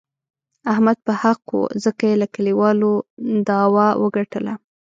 احمد 0.73 0.97
په 1.05 1.13
حقه 1.21 1.53
و، 1.57 1.61
ځکه 1.83 2.03
یې 2.09 2.15
له 2.21 2.27
کلیوالو 2.35 2.91
داوه 3.47 3.87
و 4.01 4.05
ګټله. 4.17 4.53